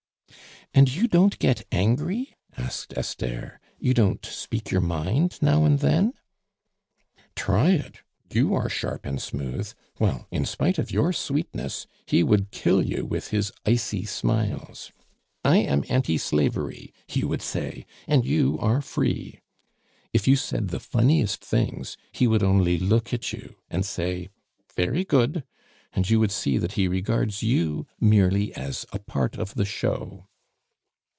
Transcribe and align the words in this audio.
"And 0.73 0.95
you 0.95 1.09
don't 1.09 1.37
get 1.37 1.63
angry?" 1.73 2.37
asked 2.55 2.93
Esther; 2.97 3.59
"you 3.77 3.93
don't 3.93 4.25
speak 4.25 4.71
your 4.71 4.79
mind 4.79 5.37
now 5.41 5.65
and 5.65 5.79
then?" 5.79 6.13
"Try 7.35 7.71
it 7.71 7.97
you 8.31 8.53
are 8.55 8.69
sharp 8.69 9.05
and 9.05 9.21
smooth. 9.21 9.69
Well, 9.99 10.29
in 10.31 10.45
spite 10.45 10.79
of 10.79 10.89
your 10.89 11.11
sweetness, 11.11 11.87
he 12.05 12.23
would 12.23 12.51
kill 12.51 12.81
you 12.81 13.05
with 13.05 13.31
his 13.31 13.51
icy 13.65 14.05
smiles. 14.05 14.93
'I 15.43 15.57
am 15.57 15.83
anti 15.89 16.17
slavery,' 16.17 16.93
he 17.05 17.25
would 17.25 17.41
say, 17.41 17.85
'and 18.07 18.23
you 18.25 18.57
are 18.61 18.79
free.' 18.81 19.41
If 20.13 20.25
you 20.25 20.37
said 20.37 20.69
the 20.69 20.79
funniest 20.79 21.43
things, 21.43 21.97
he 22.13 22.27
would 22.27 22.43
only 22.43 22.79
look 22.79 23.13
at 23.13 23.33
you 23.33 23.57
and 23.69 23.85
say, 23.85 24.29
'Very 24.73 25.03
good!' 25.03 25.43
and 25.91 26.09
you 26.09 26.21
would 26.21 26.31
see 26.31 26.57
that 26.59 26.71
he 26.73 26.87
regards 26.87 27.43
you 27.43 27.87
merely 27.99 28.53
as 28.55 28.85
a 28.93 28.99
part 28.99 29.35
of 29.35 29.55
the 29.55 29.65
show." 29.65 30.29